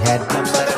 had 0.00 0.69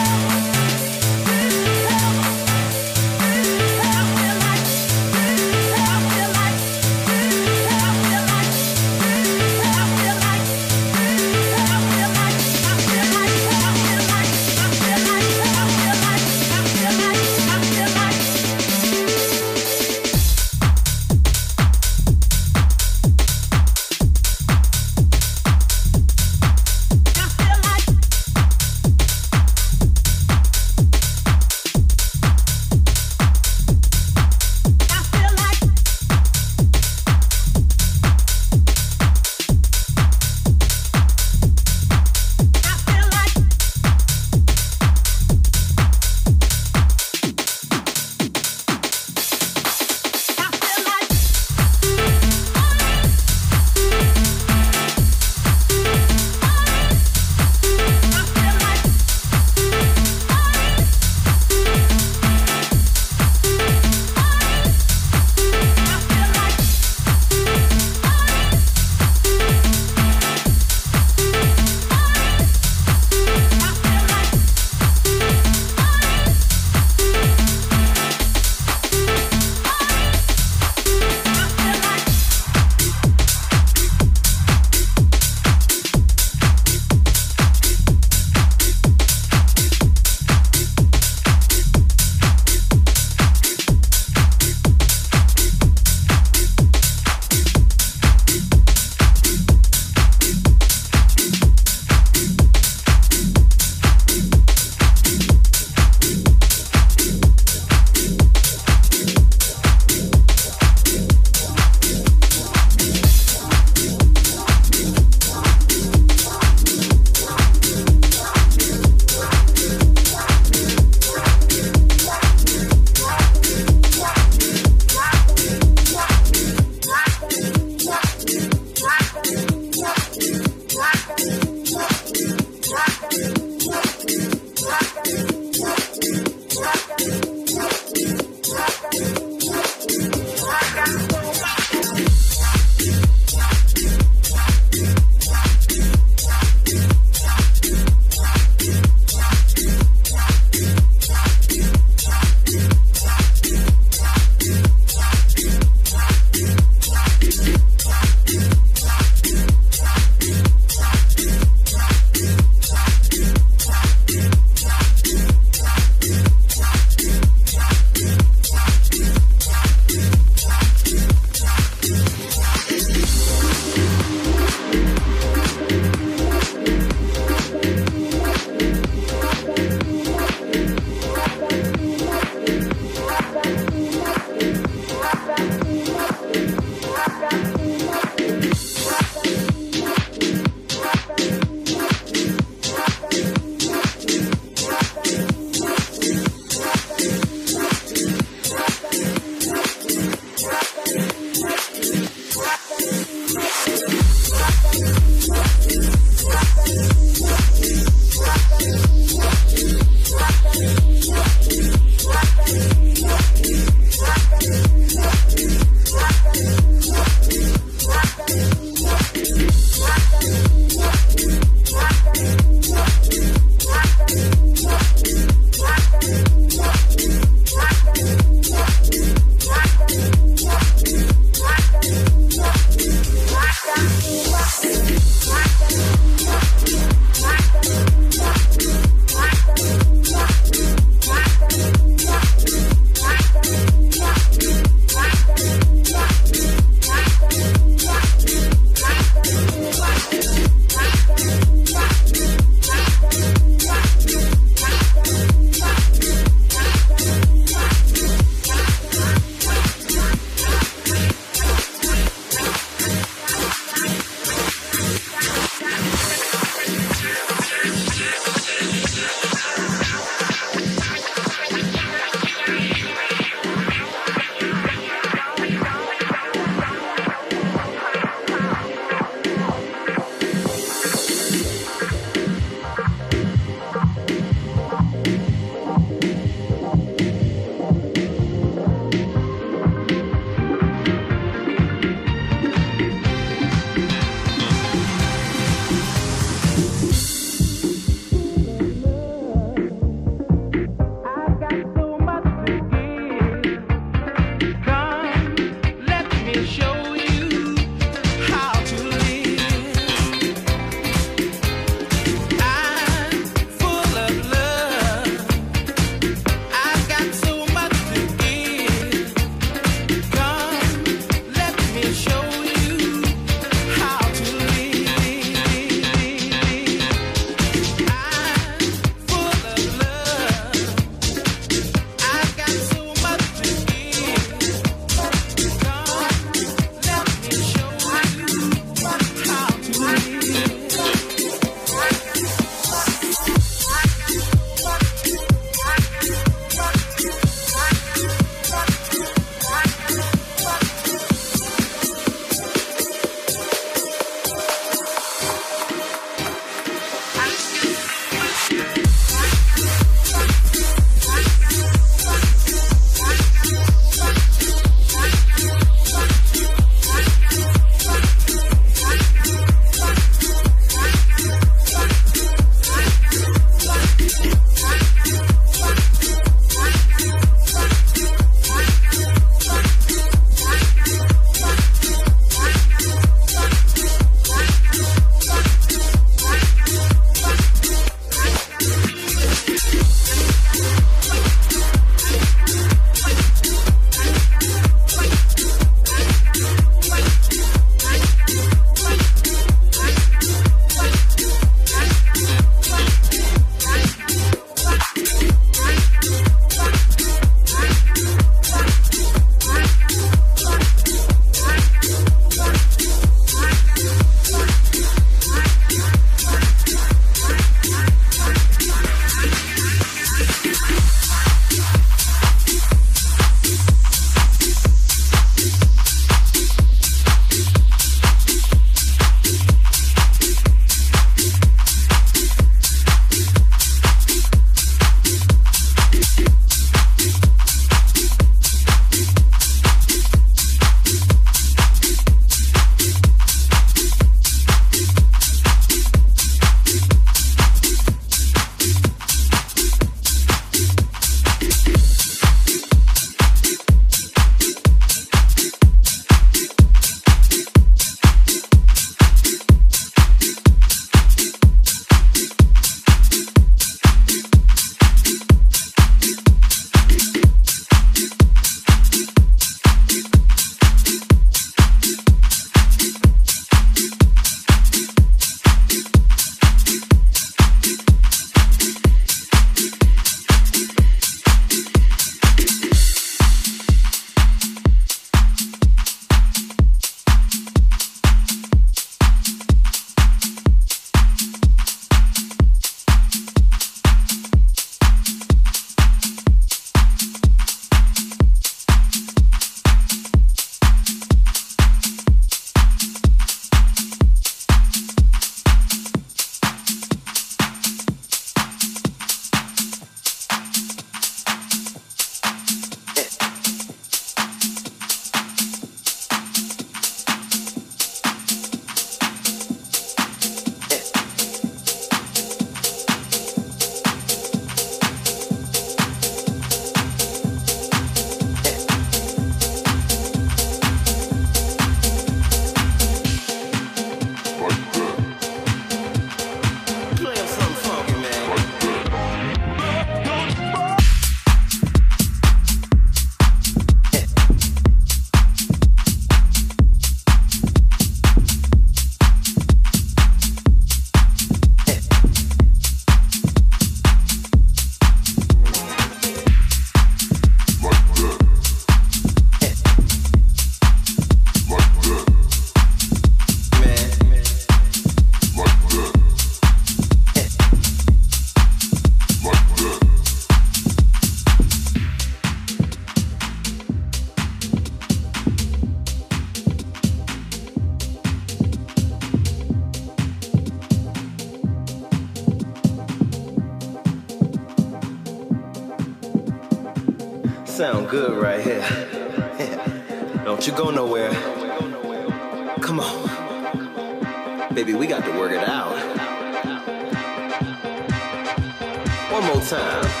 One 599.11 599.25
more 599.25 599.41
time. 599.41 600.00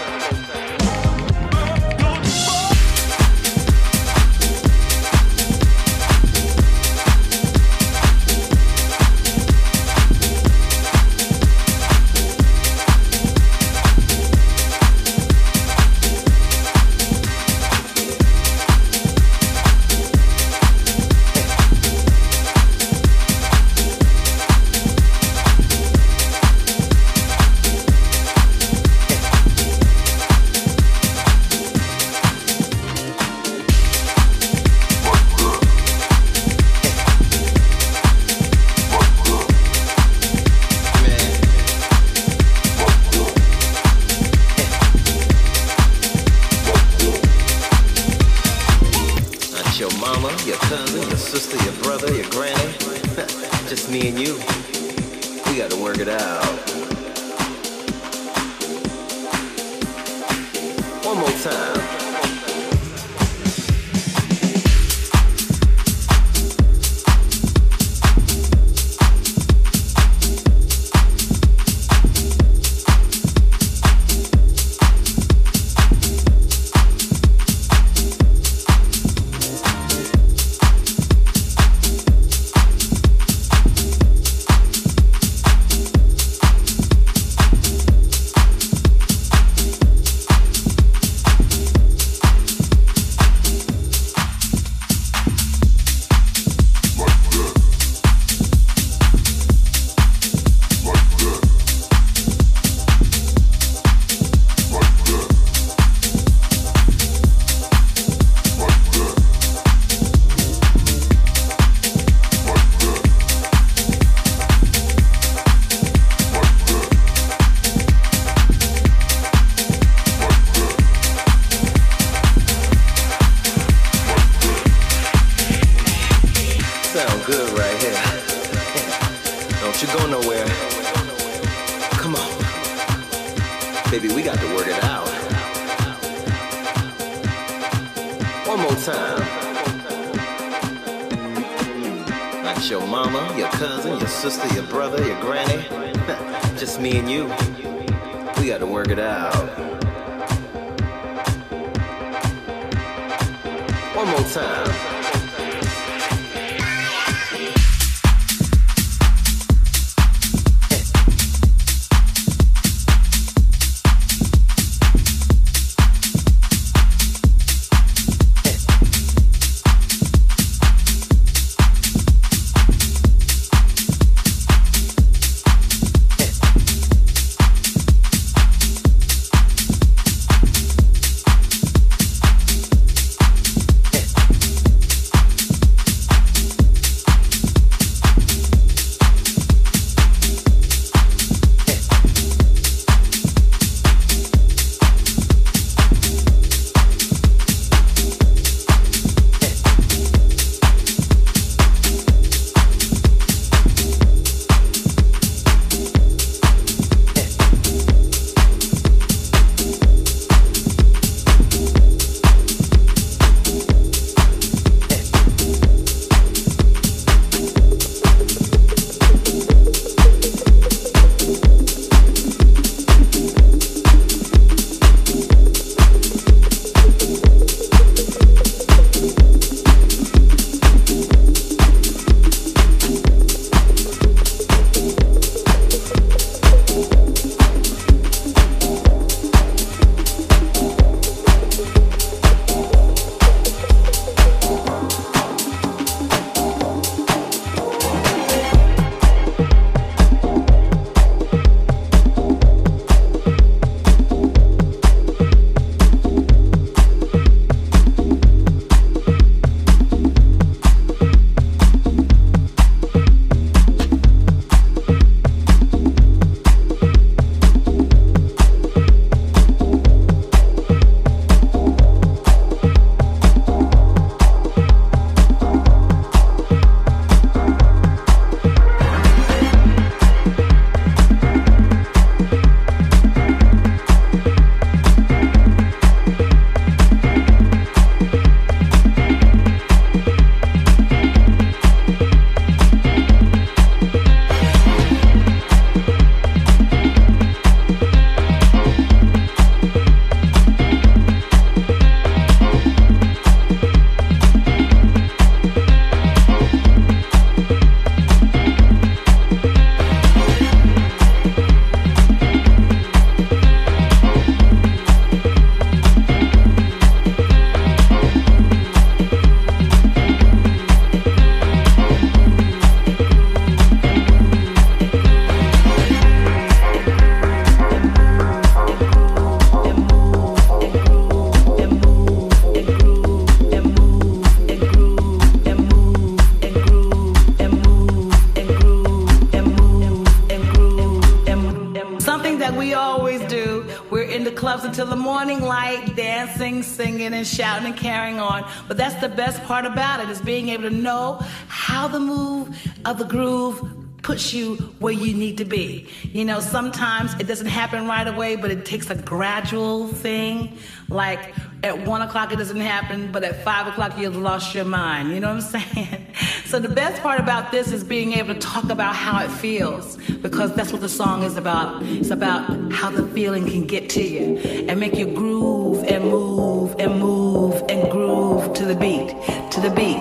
Singing, 347.01 347.17
and 347.17 347.27
shouting 347.27 347.65
and 347.67 347.77
carrying 347.77 348.19
on. 348.19 348.49
But 348.67 348.77
that's 348.77 348.95
the 348.95 349.09
best 349.09 349.43
part 349.43 349.65
about 349.65 350.01
it 350.01 350.09
is 350.09 350.21
being 350.21 350.49
able 350.49 350.63
to 350.63 350.75
know 350.75 351.19
how 351.47 351.87
the 351.87 351.99
move 351.99 352.55
of 352.85 352.97
the 352.97 353.05
groove 353.05 353.77
puts 354.01 354.33
you 354.33 354.55
where 354.79 354.93
you 354.93 355.13
need 355.13 355.37
to 355.37 355.45
be. 355.45 355.87
You 356.03 356.25
know, 356.25 356.39
sometimes 356.39 357.13
it 357.19 357.27
doesn't 357.27 357.47
happen 357.47 357.87
right 357.87 358.07
away, 358.07 358.35
but 358.35 358.51
it 358.51 358.65
takes 358.65 358.89
a 358.89 358.95
gradual 358.95 359.87
thing. 359.87 360.57
Like 360.89 361.33
at 361.63 361.85
one 361.85 362.01
o'clock 362.01 362.33
it 362.33 362.37
doesn't 362.37 362.59
happen, 362.59 363.11
but 363.11 363.23
at 363.23 363.43
five 363.43 363.67
o'clock 363.67 363.97
you've 363.97 364.17
lost 364.17 364.55
your 364.55 364.65
mind. 364.65 365.11
You 365.11 365.19
know 365.19 365.35
what 365.35 365.43
I'm 365.55 365.61
saying? 365.75 366.07
So 366.45 366.59
the 366.59 366.69
best 366.69 367.01
part 367.01 367.19
about 367.19 367.51
this 367.51 367.71
is 367.71 367.83
being 367.83 368.13
able 368.13 368.33
to 368.33 368.39
talk 368.39 368.69
about 368.69 368.95
how 368.95 369.23
it 369.23 369.29
feels, 369.29 369.97
because 370.21 370.53
that's 370.55 370.71
what 370.71 370.81
the 370.81 370.89
song 370.89 371.23
is 371.23 371.37
about. 371.37 371.83
It's 371.83 372.09
about 372.09 372.71
how 372.71 372.89
the 372.89 373.07
feeling 373.07 373.47
can 373.47 373.65
get 373.65 373.89
to 373.91 374.03
you 374.03 374.37
and 374.67 374.79
make 374.79 374.95
you 374.95 375.05
groove 375.05 375.83
and 375.85 376.05
move 376.05 376.50
and 376.81 376.99
move 376.99 377.63
and 377.69 377.91
groove 377.91 378.53
to 378.53 378.65
the 378.65 378.73
beat, 378.73 379.09
to 379.51 379.61
the 379.61 379.69
beat, 379.69 379.99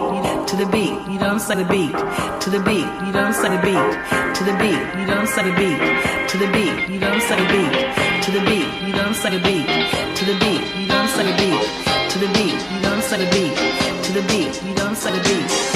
to 0.48 0.56
the 0.56 0.66
beat. 0.72 0.92
You 1.10 1.18
what 1.18 1.22
I'm? 1.22 1.58
The 1.58 1.66
beat, 1.68 1.92
to 2.40 2.50
the 2.50 2.60
beat. 2.60 2.88
You 3.04 3.12
what 3.12 3.16
I'm? 3.16 3.32
The 3.36 3.60
beat, 3.60 4.34
to 4.34 4.44
the 4.44 4.54
beat. 4.56 4.80
You 4.96 5.04
what 5.06 5.18
I'm? 5.18 5.44
The 5.44 5.52
beat, 5.60 5.78
to 6.28 6.38
the 6.38 6.48
beat. 6.52 6.88
You 6.88 7.00
what 7.00 7.12
I'm? 7.12 7.36
The 7.36 7.46
beat, 7.52 8.24
to 8.24 8.30
the 8.32 8.40
beat. 8.48 8.68
You 8.80 8.92
what 8.96 9.04
I'm? 9.04 9.32
The 9.32 9.40
beat, 9.44 9.66
to 10.16 10.24
the 10.24 10.34
beat. 10.40 10.62
You 10.80 10.88
what 10.88 11.04
I'm? 11.04 11.26
The 11.26 11.34
beat, 11.36 11.60
to 12.08 12.18
the 12.18 12.28
beat. 12.32 12.56
You 12.72 12.80
what 12.80 12.96
I'm? 12.96 13.20
The 13.20 13.28
beat, 13.28 13.56
to 14.04 14.12
the 14.12 14.22
beat. 14.28 14.62
You 14.62 14.72
what 14.72 15.04
I'm? 15.04 15.12
The 15.12 15.20
beat. 15.28 15.69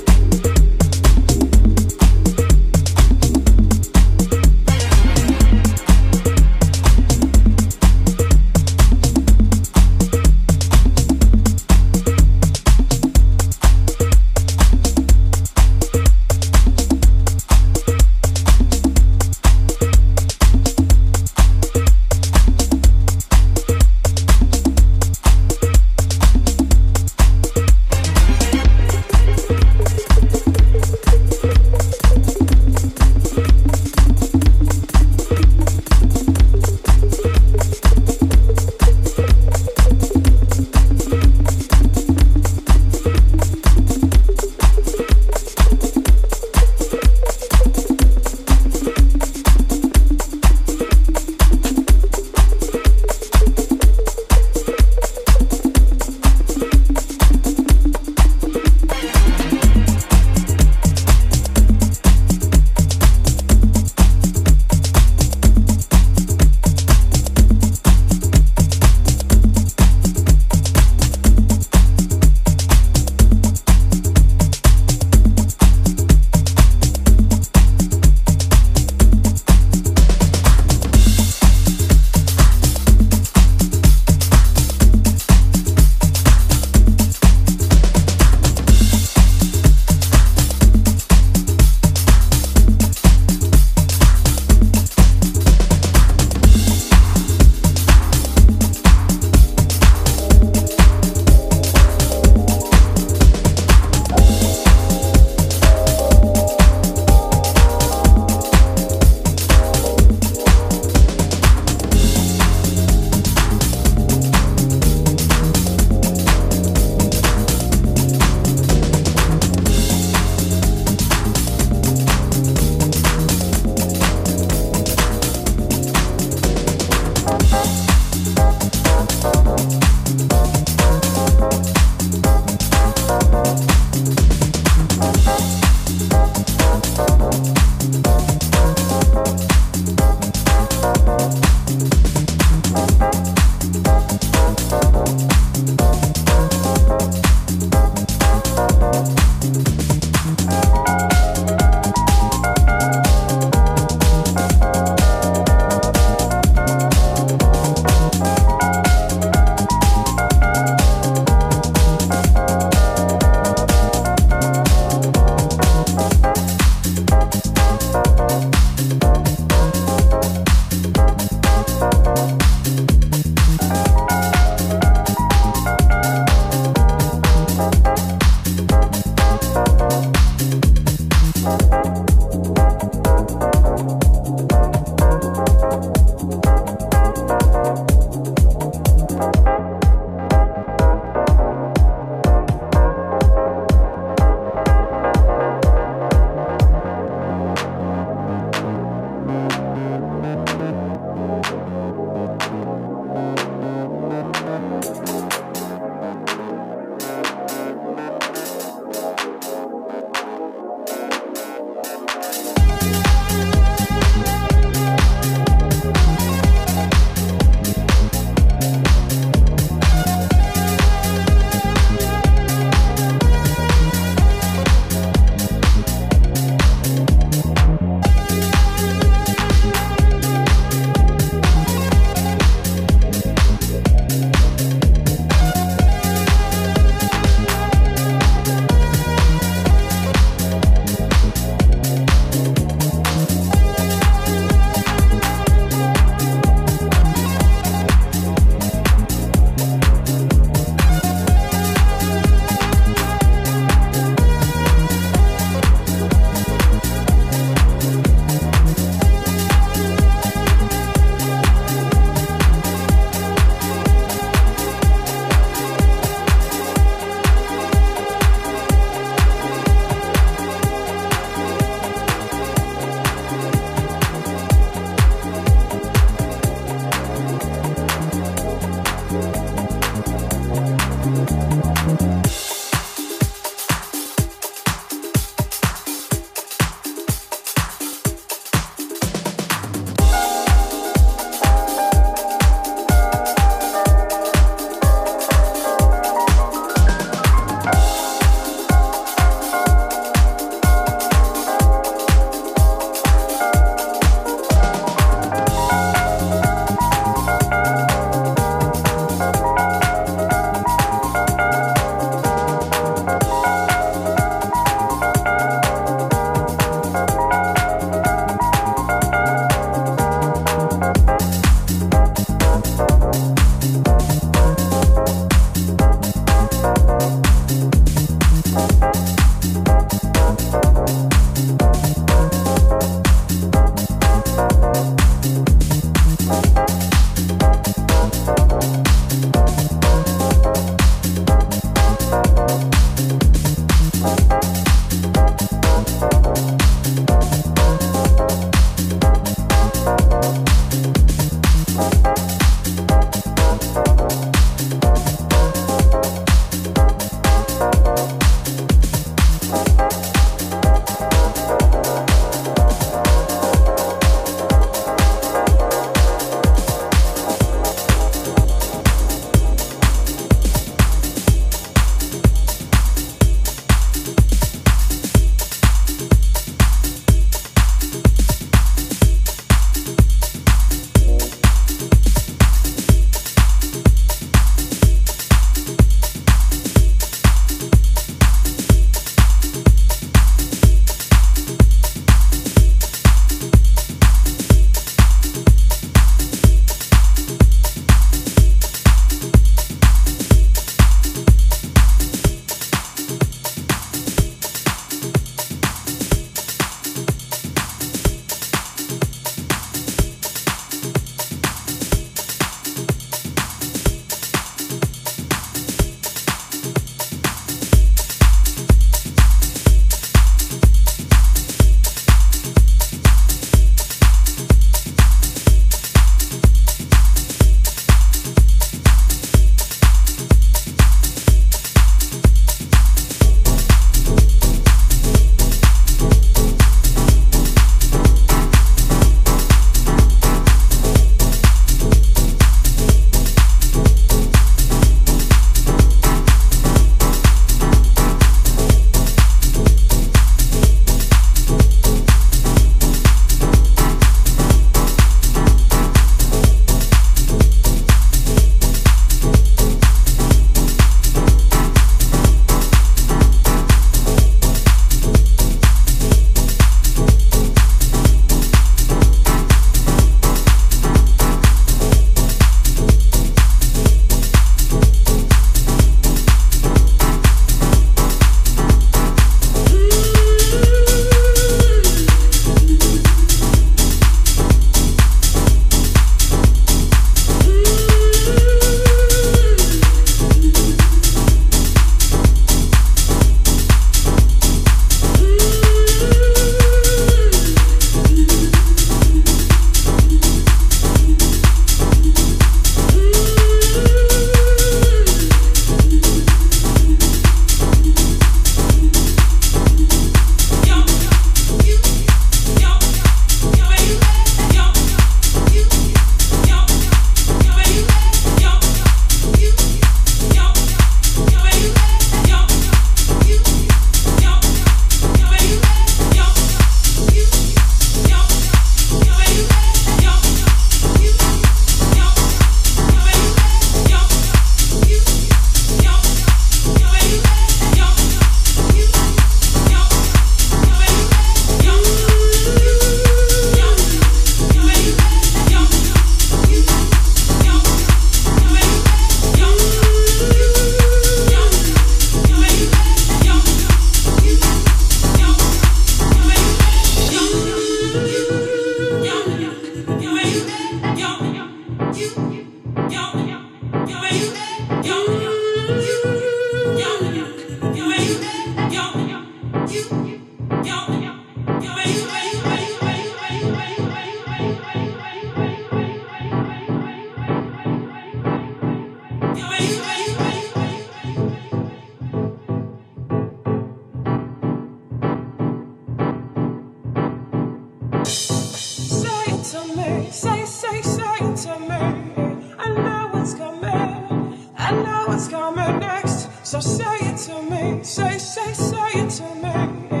away. 599.55 600.00